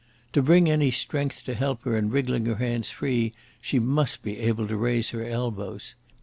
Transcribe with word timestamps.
To 0.33 0.41
bring 0.41 0.67
any 0.67 0.89
strength 0.89 1.43
to 1.43 1.53
help 1.53 1.83
her 1.83 1.95
in 1.95 2.09
wriggling 2.09 2.47
her 2.47 2.55
hands 2.55 2.89
free 2.89 3.33
she 3.61 3.77
must 3.77 4.23
be 4.23 4.39
able 4.39 4.67
to 4.67 4.75
raise 4.75 5.11
her 5.11 5.23
elbows. 5.23 5.93